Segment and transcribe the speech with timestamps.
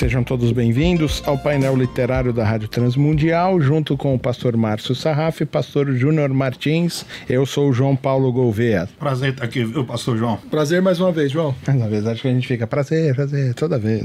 [0.00, 5.42] Sejam todos bem-vindos ao painel literário da Rádio Transmundial, junto com o pastor Márcio Sarraf
[5.42, 7.04] e pastor Júnior Martins.
[7.28, 8.88] Eu sou o João Paulo Gouveia.
[8.98, 10.38] Prazer estar aqui, viu, pastor João?
[10.50, 11.54] Prazer mais uma vez, João.
[11.66, 14.04] Na verdade, que a gente fica prazer, prazer, toda vez.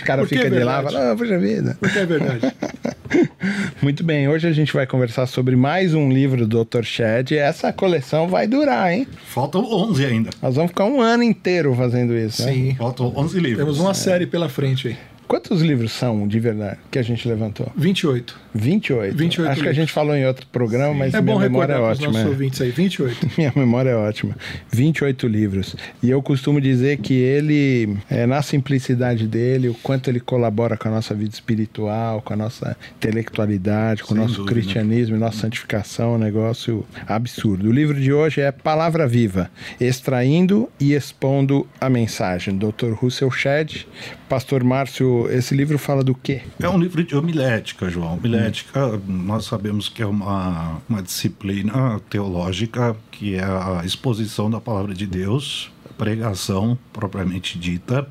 [0.00, 0.94] o cara fica é de lá e verdade?
[0.94, 1.76] fala, ah, puxa vida.
[1.78, 2.54] Porque é verdade.
[3.82, 6.82] Muito bem, hoje a gente vai conversar sobre mais um livro do Dr.
[6.82, 7.36] Shed.
[7.36, 9.06] Essa coleção vai durar, hein?
[9.26, 10.30] Faltam 11 ainda.
[10.42, 12.52] Nós vamos ficar um ano inteiro fazendo isso, né?
[12.52, 12.74] Sim.
[12.76, 13.58] Faltam 11 livros.
[13.58, 14.96] Temos uma série pela frente aí.
[15.26, 17.70] Quantos livros são, de verdade, que a gente levantou?
[17.76, 18.38] 28.
[18.54, 19.16] 28.
[19.16, 19.76] 28 Acho que a livros.
[19.76, 22.12] gente falou em outro programa, mas é minha bom memória é ótima.
[22.12, 22.70] nossos ouvintes aí.
[22.70, 23.30] 28.
[23.36, 24.36] Minha memória é ótima.
[24.70, 25.74] 28 livros.
[26.02, 30.88] E eu costumo dizer que ele, é, na simplicidade dele, o quanto ele colabora com
[30.88, 34.54] a nossa vida espiritual, com a nossa intelectualidade, com o Sem nosso dúvida.
[34.54, 37.68] cristianismo e nossa santificação, é um negócio absurdo.
[37.68, 42.56] O livro de hoje é Palavra Viva, extraindo e expondo a mensagem.
[42.56, 42.92] Dr.
[42.94, 43.86] Russell Shedd,
[44.34, 46.42] Pastor Márcio, esse livro fala do quê?
[46.58, 48.14] É um livro de homilética, João.
[48.14, 54.92] Homilética, nós sabemos que é uma, uma disciplina teológica que é a exposição da palavra
[54.92, 58.08] de Deus, pregação propriamente dita,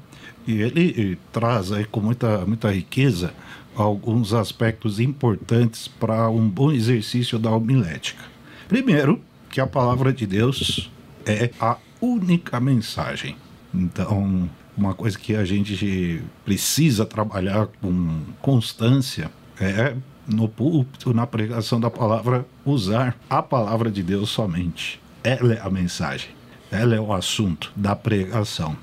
[0.47, 3.33] e ele eh, traz aí com muita, muita riqueza
[3.75, 8.23] alguns aspectos importantes para um bom exercício da homilética.
[8.69, 10.89] Primeiro, que a palavra de Deus
[11.25, 13.35] é a única mensagem.
[13.73, 19.95] Então, uma coisa que a gente precisa trabalhar com constância é
[20.27, 24.99] no púlpito, na pregação da palavra, usar a palavra de Deus somente.
[25.23, 26.29] Ela é a mensagem,
[26.71, 28.75] ela é o assunto da pregação.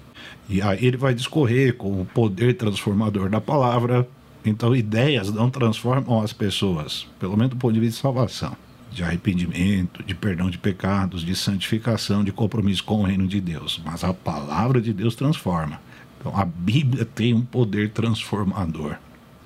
[0.48, 4.06] E aí ele vai discorrer com o poder transformador da palavra.
[4.44, 8.56] Então, ideias não transformam as pessoas, pelo menos do ponto de vista de salvação,
[8.90, 13.80] de arrependimento, de perdão de pecados, de santificação, de compromisso com o reino de Deus.
[13.84, 15.80] Mas a palavra de Deus transforma.
[16.20, 18.96] Então, a Bíblia tem um poder transformador.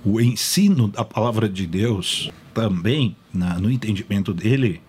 [0.04, 4.80] O ensino da palavra de Deus também, na- no entendimento dele,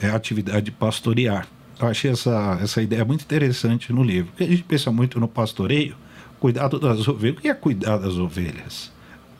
[0.00, 1.46] é a atividade de pastorear.
[1.80, 5.26] Eu achei essa, essa ideia muito interessante no livro, porque a gente pensa muito no
[5.28, 5.96] pastoreio,
[6.38, 7.38] cuidado das ovelhas.
[7.38, 8.92] O que é cuidar das ovelhas?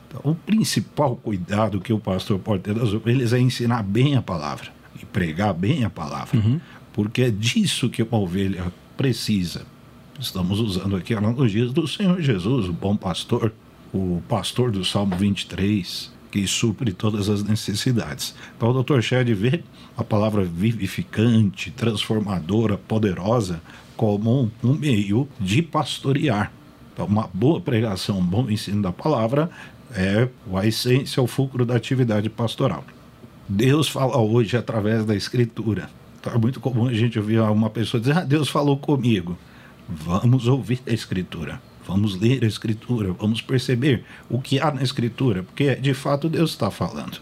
[0.09, 4.23] Então, o principal cuidado que o pastor pode ter das ovelhas é ensinar bem a
[4.23, 4.69] palavra
[5.01, 6.39] e pregar bem a palavra,
[6.93, 9.65] porque é disso que uma ovelha precisa.
[10.23, 13.53] Estamos usando aqui analogias do Senhor Jesus, o bom pastor,
[13.93, 18.33] o pastor do Salmo 23, que supre todas as necessidades.
[18.57, 19.01] Então o Dr.
[19.01, 19.65] Shedd vê
[19.97, 23.61] a palavra vivificante, transformadora, poderosa,
[23.97, 26.53] como um, meio de pastorear.
[26.95, 29.51] Então, uma boa pregação, um bom ensino da palavra
[29.93, 32.85] é a essência, o fulcro da atividade pastoral.
[33.49, 35.91] Deus fala hoje através da Escritura.
[36.21, 39.37] Então, é muito comum a gente ouvir uma pessoa dizer: ah, Deus falou comigo.
[39.95, 41.61] Vamos ouvir a Escritura.
[41.87, 46.51] Vamos ler a Escritura, vamos perceber o que há na Escritura, porque de fato Deus
[46.51, 47.19] está falando.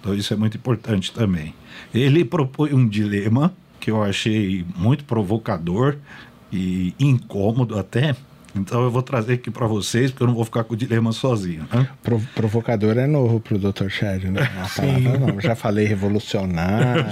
[0.00, 1.52] Então isso é muito importante também.
[1.92, 5.96] Ele propõe um dilema que eu achei muito provocador
[6.52, 8.14] e incômodo até.
[8.56, 11.12] Então eu vou trazer aqui para vocês, porque eu não vou ficar com o dilema
[11.12, 11.66] sozinho.
[11.72, 11.86] Né?
[12.02, 13.88] Pro- provocador é novo pro Dr.
[13.88, 14.42] Shed, né?
[14.42, 15.40] A palavra não.
[15.40, 17.04] Já falei revolucionário.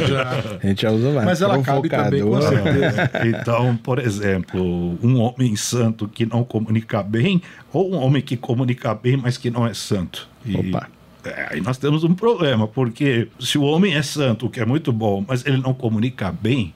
[0.63, 1.27] A gente já usa mais.
[1.27, 2.63] Mas ela cabe também, com Provocador.
[2.73, 3.11] certeza.
[3.27, 7.41] Então, por exemplo, um homem santo que não comunica bem,
[7.73, 10.29] ou um homem que comunica bem, mas que não é santo.
[10.45, 10.89] E, Opa.
[11.25, 14.65] é, aí nós temos um problema, porque se o homem é santo, o que é
[14.65, 16.73] muito bom, mas ele não comunica bem,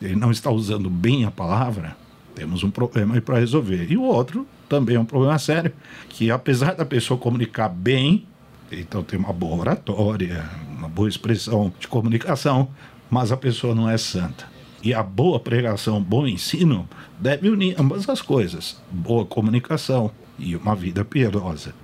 [0.00, 1.96] ele não está usando bem a palavra,
[2.36, 3.90] temos um problema aí para resolver.
[3.90, 5.72] E o outro também é um problema sério,
[6.10, 8.26] que apesar da pessoa comunicar bem,
[8.70, 10.44] então tem uma boa oratória,
[10.76, 12.68] uma boa expressão de comunicação,
[13.10, 14.46] mas a pessoa não é santa.
[14.82, 16.86] E a boa pregação, bom ensino,
[17.18, 21.74] deve unir ambas as coisas: boa comunicação e uma vida piedosa.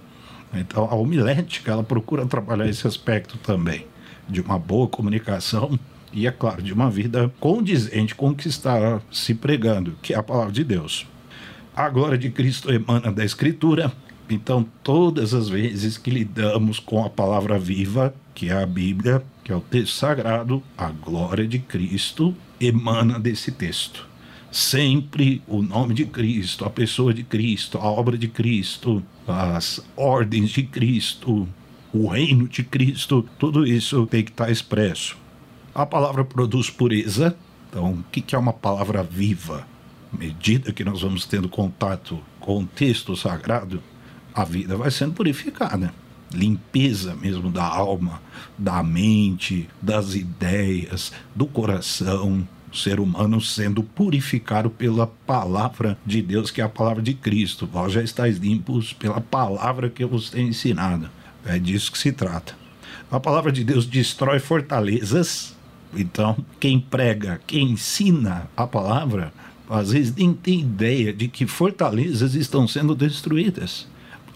[0.53, 3.87] Então, a homilética, ela procura trabalhar esse aspecto também,
[4.29, 5.79] de uma boa comunicação
[6.13, 10.17] e, é claro, de uma vida condizente com o que está se pregando, que é
[10.17, 11.07] a palavra de Deus.
[11.75, 13.93] A glória de Cristo emana da Escritura,
[14.29, 19.53] então, todas as vezes que lidamos com a palavra viva, que é a Bíblia, que
[19.53, 24.09] é o texto sagrado, a glória de Cristo emana desse texto.
[24.51, 30.51] Sempre o nome de Cristo, a pessoa de Cristo, a obra de Cristo, as ordens
[30.51, 31.49] de Cristo,
[31.93, 35.17] o reino de Cristo, tudo isso tem que estar expresso.
[35.75, 37.35] A palavra produz pureza.
[37.71, 39.67] Então, o que é uma palavra viva?
[40.13, 43.83] À medida que nós vamos tendo contato com o texto sagrado,
[44.35, 45.95] a vida vai sendo purificada.
[46.31, 48.21] Limpeza mesmo da alma,
[48.59, 52.47] da mente, das ideias, do coração.
[52.71, 57.67] O ser humano sendo purificado pela palavra de Deus, que é a palavra de Cristo.
[57.67, 61.09] Vós já estáis limpos pela palavra que eu vos tenho ensinado.
[61.47, 62.55] É disso que se trata.
[63.11, 65.52] A palavra de Deus destrói fortalezas.
[65.95, 69.33] Então, quem prega, quem ensina a palavra,
[69.69, 73.87] às vezes nem tem ideia de que fortalezas estão sendo destruídas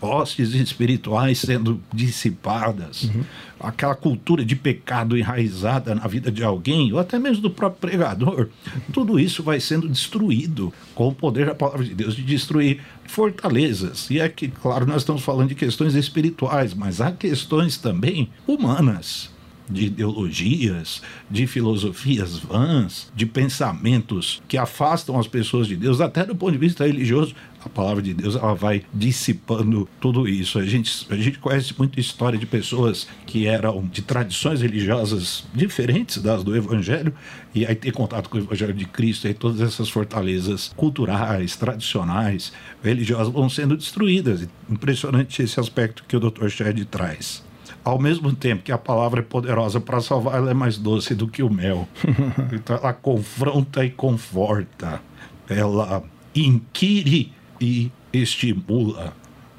[0.00, 3.24] hostes espirituais sendo dissipadas, uhum.
[3.58, 8.48] aquela cultura de pecado enraizada na vida de alguém, ou até mesmo do próprio pregador,
[8.92, 14.10] tudo isso vai sendo destruído com o poder da palavra de Deus de destruir fortalezas.
[14.10, 19.34] E é que, claro, nós estamos falando de questões espirituais, mas há questões também humanas
[19.68, 26.34] de ideologias, de filosofias vãs, de pensamentos que afastam as pessoas de Deus, até do
[26.34, 27.34] ponto de vista religioso.
[27.64, 30.56] A palavra de Deus ela vai dissipando tudo isso.
[30.56, 36.22] A gente, a gente conhece muita história de pessoas que eram de tradições religiosas diferentes
[36.22, 37.12] das do Evangelho,
[37.52, 42.52] e aí ter contato com o Evangelho de Cristo, e todas essas fortalezas culturais, tradicionais,
[42.84, 44.48] religiosas vão sendo destruídas.
[44.70, 46.48] Impressionante esse aspecto que o Dr.
[46.48, 47.45] Shedd traz
[47.86, 51.28] ao mesmo tempo que a palavra é poderosa para salvar, ela é mais doce do
[51.28, 51.86] que o mel.
[52.52, 55.00] então ela confronta e conforta.
[55.48, 56.02] Ela
[56.34, 59.14] inquire e estimula.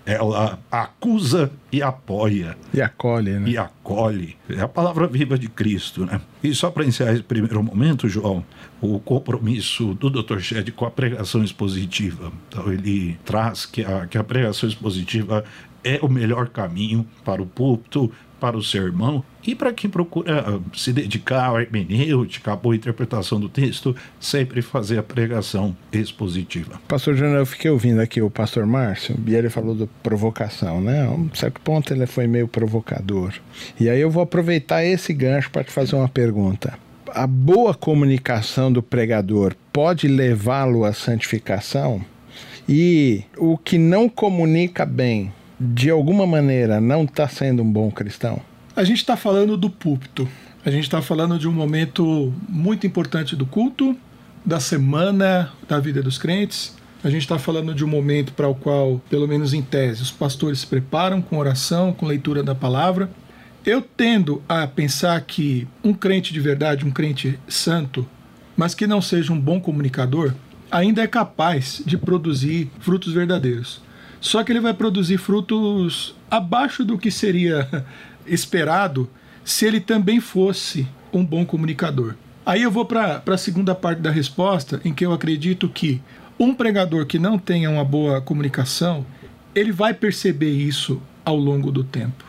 [0.06, 2.58] Ela acusa e apoia.
[2.74, 3.50] E acolhe, né?
[3.50, 4.36] E acolhe.
[4.50, 6.20] É a palavra viva de Cristo, né?
[6.44, 8.44] E só para encerrar esse primeiro momento, João,
[8.82, 10.40] o compromisso do Dr.
[10.40, 12.32] Shed com a pregação expositiva.
[12.48, 15.44] Então, ele traz que a, que a pregação expositiva
[15.84, 20.60] é o melhor caminho para o púlpito, para o sermão e para quem procura ah,
[20.74, 26.80] se dedicar à hermenêutica, à boa interpretação do texto, sempre fazer a pregação expositiva.
[26.88, 31.06] Pastor Júnior, eu fiquei ouvindo aqui o pastor Márcio e ele falou de provocação, né?
[31.06, 33.34] A um certo ponto ele foi meio provocador.
[33.80, 36.78] E aí eu vou aproveitar esse gancho para te fazer uma pergunta.
[37.14, 42.02] A boa comunicação do pregador pode levá-lo à santificação?
[42.68, 48.40] E o que não comunica bem de alguma maneira, não está sendo um bom cristão?
[48.76, 50.28] A gente está falando do púlpito.
[50.64, 53.96] A gente está falando de um momento muito importante do culto,
[54.46, 56.76] da semana da vida dos crentes.
[57.04, 60.12] A gente está falando de um momento para o qual, pelo menos em tese, os
[60.12, 63.10] pastores se preparam com oração, com leitura da palavra.
[63.66, 68.08] Eu tendo a pensar que um crente de verdade, um crente santo,
[68.56, 70.34] mas que não seja um bom comunicador,
[70.70, 73.82] ainda é capaz de produzir frutos verdadeiros.
[74.20, 77.86] Só que ele vai produzir frutos abaixo do que seria
[78.26, 79.10] esperado
[79.44, 82.16] se ele também fosse um bom comunicador.
[82.46, 86.02] Aí eu vou para a segunda parte da resposta, em que eu acredito que
[86.40, 89.06] um pregador que não tenha uma boa comunicação,
[89.54, 92.24] ele vai perceber isso ao longo do tempo.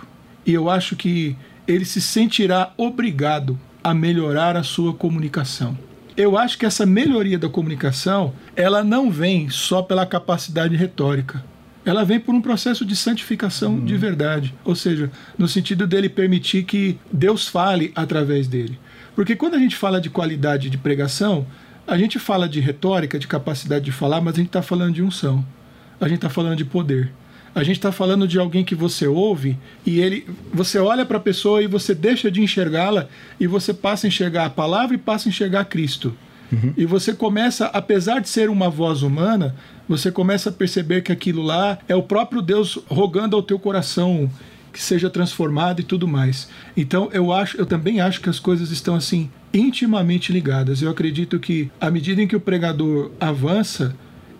[0.44, 1.36] E eu acho que
[1.66, 5.76] ele se sentirá obrigado a melhorar a sua comunicação.
[6.16, 11.44] Eu acho que essa melhoria da comunicação, ela não vem só pela capacidade retórica
[11.88, 13.84] ela vem por um processo de santificação uhum.
[13.86, 14.54] de verdade.
[14.62, 18.78] Ou seja, no sentido dele permitir que Deus fale através dele.
[19.14, 21.46] Porque quando a gente fala de qualidade de pregação,
[21.86, 25.02] a gente fala de retórica, de capacidade de falar, mas a gente está falando de
[25.02, 25.42] unção.
[25.98, 27.10] A gente está falando de poder.
[27.54, 31.20] A gente está falando de alguém que você ouve e ele, você olha para a
[31.20, 33.08] pessoa e você deixa de enxergá-la
[33.40, 36.14] e você passa a enxergar a palavra e passa a enxergar Cristo.
[36.50, 36.72] Uhum.
[36.76, 39.54] E você começa, apesar de ser uma voz humana,
[39.88, 44.30] você começa a perceber que aquilo lá é o próprio Deus rogando ao teu coração
[44.72, 46.48] que seja transformado e tudo mais.
[46.76, 50.82] Então eu acho, eu também acho que as coisas estão assim intimamente ligadas.
[50.82, 53.94] Eu acredito que à medida em que o pregador avança,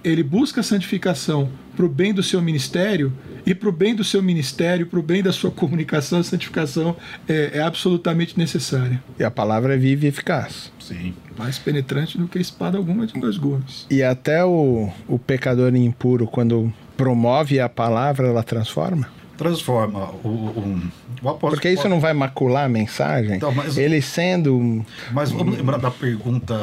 [0.05, 3.13] ele busca a santificação para o bem do seu ministério
[3.47, 6.97] e para o bem do seu ministério, para o bem da sua comunicação, a santificação
[7.29, 9.03] é, é, absolutamente necessária.
[9.19, 10.73] E a palavra é viva e eficaz.
[10.81, 11.15] Sim.
[11.37, 13.87] Mais penetrante do que espada alguma de dois gumes.
[13.91, 19.09] E até o, o pecador impuro, quando promove a palavra, ela transforma?
[19.39, 20.83] transforma o, o,
[21.23, 21.53] o apóstolo.
[21.53, 23.37] Porque isso não vai macular a mensagem?
[23.37, 24.85] Então, mas, ele sendo.
[25.13, 26.57] Mas vamos lembrar da pergunta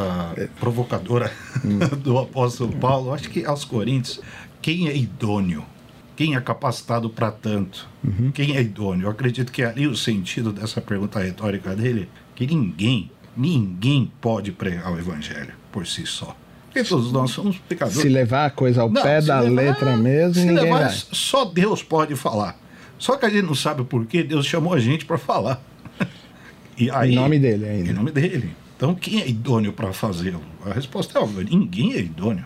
[0.60, 1.32] provocadora
[1.64, 1.80] hum.
[2.04, 4.20] do apóstolo Paulo, acho que aos Coríntios,
[4.62, 5.66] quem é idôneo?
[6.16, 7.88] Quem é capacitado para tanto?
[8.04, 8.32] Uhum.
[8.32, 9.06] Quem é idôneo?
[9.06, 14.94] Eu acredito que ali o sentido dessa pergunta retórica dele, que ninguém, ninguém pode pregar
[14.94, 16.36] o evangelho por si só.
[16.68, 18.02] Porque todos nós somos pecadores.
[18.02, 20.94] Se levar a coisa ao não, pé da levar, letra mesmo, ninguém levar, vai.
[21.12, 22.58] Só Deus pode falar.
[22.98, 25.62] Só que a gente não sabe por que Deus chamou a gente para falar.
[26.78, 27.92] E aí, em nome dele ainda.
[27.92, 28.56] Em nome dele.
[28.76, 30.42] Então, quem é idôneo para fazê-lo?
[30.66, 32.46] A resposta é óbvia: ninguém é idôneo.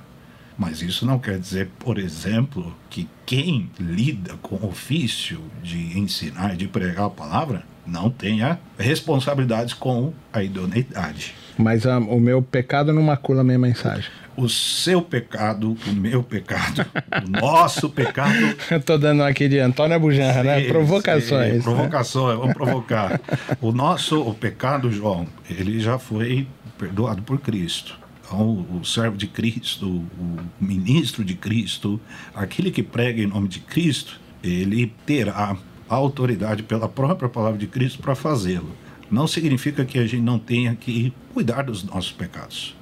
[0.59, 6.53] Mas isso não quer dizer, por exemplo, que quem lida com o ofício de ensinar
[6.53, 11.33] e de pregar a palavra não tenha responsabilidades com a idoneidade.
[11.57, 14.11] Mas ah, o meu pecado não macula a minha mensagem.
[14.35, 16.85] O seu pecado, o meu pecado,
[17.25, 18.55] o nosso pecado.
[18.69, 20.67] Eu tô dando aqui de Antônio Bujanra, né?
[20.67, 21.51] Provocações.
[21.51, 21.63] Sim, né?
[21.63, 23.19] provocações, vamos provocar.
[23.61, 26.45] O nosso o pecado, João, ele já foi
[26.77, 27.97] perdoado por Cristo.
[28.31, 31.99] O servo de Cristo, o ministro de Cristo,
[32.33, 35.57] aquele que prega em nome de Cristo, ele terá
[35.87, 38.71] autoridade pela própria palavra de Cristo para fazê-lo.
[39.09, 42.75] Não significa que a gente não tenha que cuidar dos nossos pecados,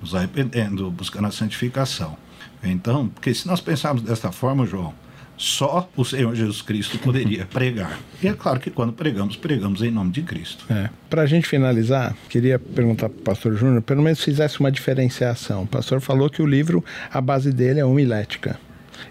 [0.00, 2.16] nos arrependendo, buscando a santificação.
[2.62, 4.94] Então, porque se nós pensarmos desta forma, João,
[5.36, 7.98] só o Senhor Jesus Cristo poderia pregar.
[8.22, 10.64] E é claro que quando pregamos, pregamos em nome de Cristo.
[10.70, 10.88] É.
[11.10, 15.62] Para a gente finalizar, queria perguntar para o pastor Júnior, pelo menos fizesse uma diferenciação.
[15.62, 18.58] O pastor falou que o livro, a base dele é homilética.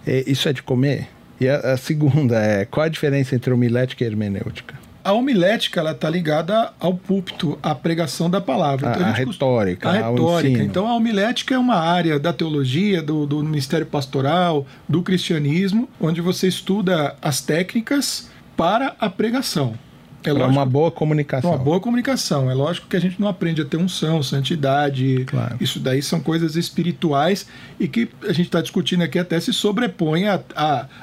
[0.08, 1.08] E isso é de comer?
[1.40, 4.76] E a, a segunda é, qual a diferença entre homilética e hermenêutica?
[5.04, 8.92] A homilética ela está ligada ao púlpito, à pregação da palavra.
[8.92, 10.64] Então, a, a, a retórica, a retórica.
[10.64, 16.22] Então a homilética é uma área da teologia, do, do ministério pastoral, do cristianismo, onde
[16.22, 19.78] você estuda as técnicas para a pregação.
[20.30, 21.52] É para uma boa comunicação.
[21.52, 22.50] Uma boa comunicação.
[22.50, 25.26] É lógico que a gente não aprende a ter unção, santidade.
[25.26, 25.58] Claro.
[25.60, 27.46] Isso daí são coisas espirituais
[27.80, 30.24] e que a gente está discutindo aqui até se sobrepõe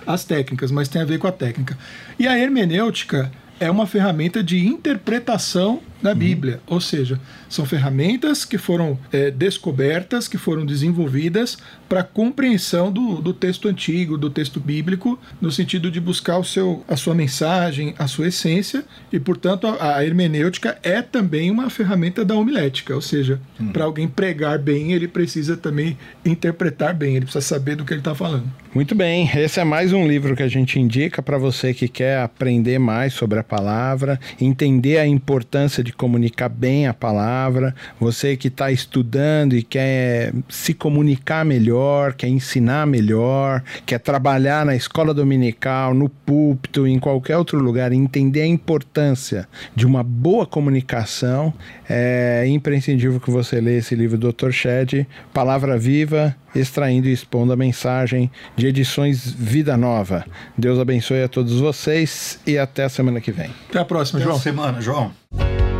[0.07, 1.77] as técnicas, mas tem a ver com a técnica.
[2.19, 6.61] E a hermenêutica é uma ferramenta de interpretação da Bíblia.
[6.67, 6.75] Uhum.
[6.75, 13.33] Ou seja, são ferramentas que foram é, descobertas, que foram desenvolvidas para compreensão do, do
[13.33, 18.07] texto antigo, do texto bíblico, no sentido de buscar o seu, a sua mensagem, a
[18.07, 22.95] sua essência, e, portanto, a, a hermenêutica é também uma ferramenta da homilética.
[22.95, 23.73] Ou seja, uhum.
[23.73, 28.01] para alguém pregar bem, ele precisa também interpretar bem, ele precisa saber do que ele
[28.01, 28.45] está falando.
[28.73, 32.21] Muito bem, esse é mais um livro que a gente indica para você que quer
[32.21, 38.37] aprender mais sobre a palavra, entender a importância de de comunicar bem a palavra, você
[38.37, 45.13] que está estudando e quer se comunicar melhor, quer ensinar melhor, quer trabalhar na escola
[45.13, 51.53] dominical, no púlpito, em qualquer outro lugar, entender a importância de uma boa comunicação,
[51.89, 54.51] é imprescindível que você leia esse livro do Dr.
[54.51, 60.25] Shed, Palavra Viva, extraindo e expondo a mensagem de edições Vida Nova.
[60.57, 63.51] Deus abençoe a todos vocês e até a semana que vem.
[63.69, 64.39] Até a próxima, até João.
[64.39, 65.80] Semana, João.